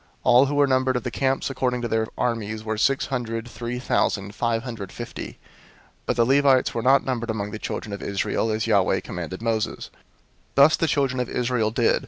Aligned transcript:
All 0.23 0.47
who 0.47 0.55
were 0.55 0.65
numbered 0.65 0.95
of 0.95 1.03
the 1.03 1.11
camps 1.11 1.51
according 1.51 1.83
to 1.83 1.87
their 1.87 2.07
armies 2.17 2.63
were 2.63 2.75
six 2.75 3.05
hundred 3.13 3.47
three 3.47 3.77
thousand 3.77 4.33
five 4.33 4.63
hundred 4.63 4.91
fifty. 4.91 5.33
002:033 6.07 6.07
But 6.07 6.15
the 6.15 6.25
Levites 6.25 6.73
were 6.73 6.81
not 6.81 7.05
numbered 7.05 7.29
among 7.29 7.51
the 7.51 7.59
children 7.59 7.93
of 7.93 8.01
Israel; 8.01 8.49
as 8.49 8.65
Yahweh 8.65 9.01
commanded 9.01 9.43
Moses. 9.43 9.91
002:034 10.55 10.55
Thus 10.55 10.75
the 10.75 10.87
children 10.87 11.19
of 11.19 11.29
Israel 11.29 11.69
did. 11.69 11.99